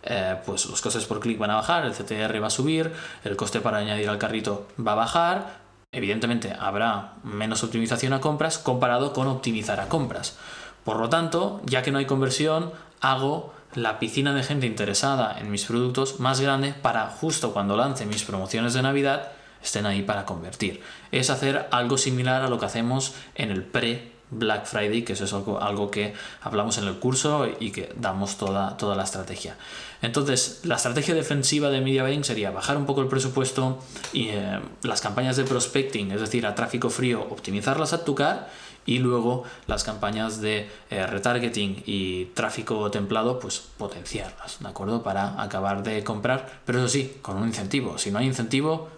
eh, 0.04 0.36
pues 0.46 0.66
los 0.66 0.80
costes 0.80 1.04
por 1.04 1.20
clic 1.20 1.38
van 1.38 1.50
a 1.50 1.56
bajar, 1.56 1.84
el 1.84 1.92
CTR 1.92 2.42
va 2.42 2.46
a 2.46 2.50
subir, 2.50 2.92
el 3.24 3.36
coste 3.36 3.60
para 3.60 3.78
añadir 3.78 4.08
al 4.08 4.18
carrito 4.18 4.66
va 4.84 4.92
a 4.92 4.96
bajar. 4.96 5.67
Evidentemente 5.90 6.54
habrá 6.58 7.14
menos 7.22 7.64
optimización 7.64 8.12
a 8.12 8.20
compras 8.20 8.58
comparado 8.58 9.14
con 9.14 9.26
optimizar 9.26 9.80
a 9.80 9.88
compras. 9.88 10.36
Por 10.84 11.00
lo 11.00 11.08
tanto, 11.08 11.62
ya 11.64 11.82
que 11.82 11.90
no 11.90 11.98
hay 11.98 12.04
conversión, 12.04 12.72
hago 13.00 13.54
la 13.74 13.98
piscina 13.98 14.34
de 14.34 14.42
gente 14.42 14.66
interesada 14.66 15.38
en 15.38 15.50
mis 15.50 15.64
productos 15.64 16.20
más 16.20 16.40
grande 16.40 16.74
para 16.74 17.06
justo 17.08 17.52
cuando 17.52 17.76
lance 17.76 18.06
mis 18.06 18.24
promociones 18.24 18.74
de 18.74 18.82
Navidad 18.82 19.32
estén 19.62 19.86
ahí 19.86 20.02
para 20.02 20.24
convertir. 20.24 20.82
Es 21.10 21.30
hacer 21.30 21.68
algo 21.70 21.96
similar 21.98 22.42
a 22.42 22.48
lo 22.48 22.58
que 22.58 22.66
hacemos 22.66 23.14
en 23.34 23.50
el 23.50 23.64
pre 23.64 24.12
Black 24.30 24.66
Friday, 24.66 25.02
que 25.02 25.14
eso 25.14 25.24
es 25.24 25.32
algo, 25.32 25.60
algo 25.60 25.90
que 25.90 26.14
hablamos 26.42 26.78
en 26.78 26.84
el 26.84 26.98
curso 26.98 27.48
y 27.58 27.70
que 27.70 27.92
damos 27.96 28.36
toda, 28.36 28.76
toda 28.76 28.94
la 28.96 29.04
estrategia. 29.04 29.56
Entonces, 30.02 30.60
la 30.64 30.76
estrategia 30.76 31.14
defensiva 31.14 31.70
de 31.70 31.80
Media 31.80 32.02
Buying 32.02 32.24
sería 32.24 32.50
bajar 32.50 32.76
un 32.76 32.86
poco 32.86 33.00
el 33.00 33.08
presupuesto 33.08 33.78
y 34.12 34.28
eh, 34.28 34.60
las 34.82 35.00
campañas 35.00 35.36
de 35.36 35.44
prospecting, 35.44 36.12
es 36.12 36.20
decir, 36.20 36.46
a 36.46 36.54
tráfico 36.54 36.90
frío, 36.90 37.26
optimizarlas 37.30 37.92
a 37.92 38.04
tocar 38.04 38.48
y 38.86 39.00
luego 39.00 39.44
las 39.66 39.84
campañas 39.84 40.40
de 40.40 40.68
eh, 40.88 41.06
retargeting 41.06 41.82
y 41.84 42.26
tráfico 42.26 42.90
templado, 42.90 43.38
pues 43.38 43.62
potenciarlas, 43.76 44.60
¿de 44.60 44.68
acuerdo? 44.68 45.02
Para 45.02 45.42
acabar 45.42 45.82
de 45.82 46.02
comprar, 46.04 46.60
pero 46.64 46.78
eso 46.78 46.88
sí, 46.88 47.18
con 47.20 47.36
un 47.36 47.48
incentivo. 47.48 47.98
Si 47.98 48.10
no 48.10 48.18
hay 48.18 48.26
incentivo, 48.26 48.88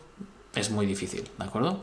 es 0.54 0.70
muy 0.70 0.86
difícil, 0.86 1.28
¿de 1.36 1.44
acuerdo? 1.44 1.80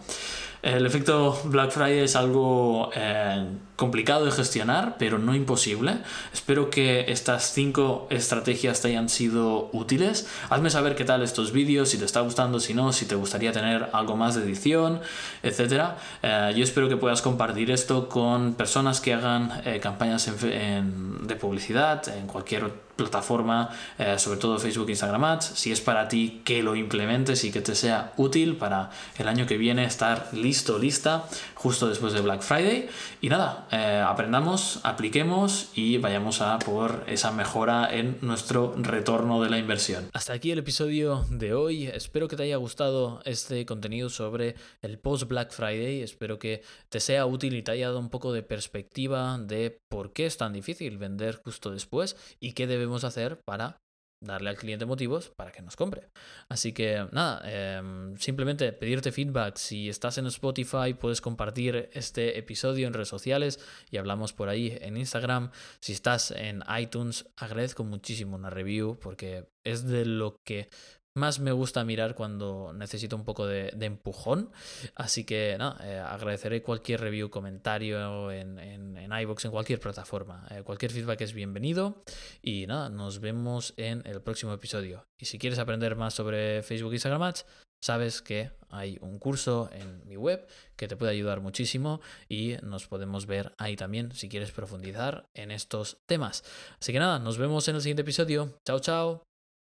El 0.67 0.85
efecto 0.85 1.39
Black 1.45 1.71
Friday 1.71 1.99
es 1.99 2.17
algo 2.17 2.91
eh, 2.93 3.47
complicado 3.77 4.25
de 4.25 4.31
gestionar, 4.31 4.97
pero 4.99 5.17
no 5.17 5.33
imposible. 5.33 5.99
Espero 6.33 6.69
que 6.69 7.05
estas 7.07 7.53
cinco 7.53 8.05
estrategias 8.09 8.81
te 8.81 8.89
hayan 8.89 9.07
sido 9.07 9.69
útiles. 9.71 10.27
Hazme 10.49 10.69
saber 10.69 10.97
qué 10.97 11.05
tal 11.05 11.23
estos 11.23 11.53
vídeos, 11.53 11.87
si 11.87 11.97
te 11.97 12.03
está 12.03 12.19
gustando, 12.19 12.59
si 12.59 12.73
no, 12.73 12.91
si 12.91 13.05
te 13.05 13.15
gustaría 13.15 13.53
tener 13.53 13.87
algo 13.93 14.17
más 14.17 14.35
de 14.35 14.43
edición, 14.43 14.99
etc. 15.41 15.91
Eh, 16.21 16.53
yo 16.57 16.65
espero 16.65 16.89
que 16.89 16.97
puedas 16.97 17.21
compartir 17.21 17.71
esto 17.71 18.09
con 18.09 18.55
personas 18.55 18.99
que 18.99 19.13
hagan 19.13 19.61
eh, 19.63 19.79
campañas 19.79 20.29
de 20.29 21.35
publicidad 21.37 22.05
en 22.09 22.27
cualquier 22.27 22.86
plataforma, 22.97 23.69
eh, 23.97 24.19
sobre 24.19 24.39
todo 24.39 24.59
Facebook, 24.59 24.89
Instagram 24.89 25.23
Ads. 25.23 25.45
Si 25.55 25.71
es 25.71 25.79
para 25.79 26.09
ti, 26.09 26.41
que 26.43 26.61
lo 26.61 26.75
implementes 26.75 27.45
y 27.45 27.51
que 27.51 27.61
te 27.61 27.75
sea 27.75 28.11
útil 28.17 28.57
para 28.57 28.89
el 29.17 29.27
año 29.29 29.45
que 29.45 29.57
viene 29.57 29.85
estar 29.85 30.27
listo, 30.33 30.77
lista, 30.77 31.25
justo 31.53 31.87
después 31.87 32.11
de 32.11 32.21
Black 32.21 32.41
Friday. 32.41 32.89
Y 33.21 33.29
nada, 33.29 33.67
eh, 33.71 34.03
aprendamos, 34.05 34.81
apliquemos 34.83 35.69
y 35.75 35.97
vayamos 35.97 36.41
a 36.41 36.59
por 36.59 37.05
esa 37.07 37.31
mejora 37.31 37.87
en 37.93 38.17
nuestro 38.21 38.75
retorno 38.77 39.41
de 39.41 39.49
la 39.49 39.57
inversión. 39.57 40.09
Hasta 40.13 40.33
aquí 40.33 40.51
el 40.51 40.59
episodio 40.59 41.25
de 41.29 41.53
hoy. 41.53 41.87
Espero 41.87 42.27
que 42.27 42.35
te 42.35 42.43
haya 42.43 42.57
gustado 42.57 43.21
este 43.25 43.65
contenido 43.65 44.09
sobre 44.09 44.55
el 44.81 44.97
post 44.97 45.27
Black 45.27 45.51
Friday. 45.51 46.01
Espero 46.01 46.39
que 46.39 46.63
te 46.89 46.99
sea 46.99 47.25
útil 47.25 47.55
y 47.55 47.63
te 47.63 47.71
haya 47.71 47.87
dado 47.87 47.99
un 47.99 48.09
poco 48.09 48.33
de 48.33 48.43
perspectiva 48.43 49.37
de 49.37 49.79
por 49.89 50.13
qué 50.13 50.25
es 50.25 50.37
tan 50.37 50.53
difícil 50.53 50.97
vender 50.97 51.35
justo 51.43 51.71
después 51.71 52.17
y 52.39 52.53
qué 52.53 52.67
debemos 52.87 53.03
hacer 53.03 53.41
para 53.45 53.81
darle 54.19 54.49
al 54.49 54.57
cliente 54.57 54.85
motivos 54.85 55.29
para 55.29 55.51
que 55.51 55.61
nos 55.61 55.75
compre. 55.75 56.09
Así 56.49 56.73
que 56.73 57.07
nada, 57.11 57.41
em, 57.45 58.17
simplemente 58.17 58.73
pedirte 58.73 59.11
feedback. 59.11 59.57
Si 59.57 59.89
estás 59.89 60.17
en 60.17 60.25
Spotify, 60.27 60.93
puedes 60.99 61.21
compartir 61.21 61.89
este 61.93 62.37
episodio 62.39 62.87
en 62.87 62.93
redes 62.93 63.09
sociales 63.09 63.59
y 63.91 63.97
hablamos 63.97 64.33
por 64.33 64.49
ahí 64.49 64.77
en 64.81 64.97
Instagram. 64.97 65.51
Si 65.81 65.93
estás 65.93 66.31
en 66.31 66.63
iTunes, 66.79 67.27
agradezco 67.35 67.83
muchísimo 67.83 68.35
una 68.35 68.49
review 68.49 68.97
porque 68.99 69.49
es 69.63 69.85
de 69.85 70.05
lo 70.05 70.37
que 70.43 70.69
más 71.17 71.39
me 71.39 71.51
gusta 71.51 71.83
mirar 71.83 72.15
cuando 72.15 72.71
necesito 72.73 73.15
un 73.15 73.25
poco 73.25 73.45
de, 73.45 73.73
empujón. 73.81 74.51
Así 74.95 75.25
que 75.25 75.55
nada, 75.57 75.77
eh, 75.83 75.99
agradeceré 75.99 76.61
cualquier 76.61 77.01
review, 77.01 77.29
comentario 77.29 78.31
en, 78.31 78.59
en, 78.59 78.97
en 78.97 79.11
iVoox, 79.11 79.45
en 79.45 79.51
cualquier 79.51 79.79
plataforma. 79.79 80.47
Eh, 80.51 80.63
cualquier 80.63 80.91
feedback 80.91 81.21
es 81.21 81.33
bienvenido. 81.33 82.03
Y 82.41 82.67
nada, 82.67 82.89
nos 82.89 83.19
vemos 83.19 83.73
en 83.77 84.03
el 84.05 84.21
próximo 84.21 84.53
episodio. 84.53 85.05
Y 85.17 85.25
si 85.25 85.37
quieres 85.39 85.59
aprender 85.59 85.95
más 85.95 86.13
sobre 86.13 86.63
Facebook 86.63 86.91
y 86.91 86.95
Instagram 86.95 87.23
Ads, 87.23 87.45
sabes 87.81 88.21
que 88.21 88.51
hay 88.69 88.97
un 89.01 89.19
curso 89.19 89.69
en 89.71 90.05
mi 90.07 90.17
web 90.17 90.47
que 90.75 90.87
te 90.87 90.95
puede 90.95 91.11
ayudar 91.11 91.41
muchísimo 91.41 92.01
y 92.27 92.55
nos 92.63 92.87
podemos 92.87 93.25
ver 93.25 93.53
ahí 93.57 93.75
también 93.75 94.11
si 94.11 94.29
quieres 94.29 94.51
profundizar 94.51 95.29
en 95.33 95.51
estos 95.51 95.97
temas. 96.05 96.43
Así 96.79 96.91
que 96.91 96.99
nada, 96.99 97.19
nos 97.19 97.37
vemos 97.37 97.67
en 97.67 97.75
el 97.75 97.81
siguiente 97.81 98.01
episodio. 98.01 98.57
Chao, 98.65 98.79
chao. 98.79 99.26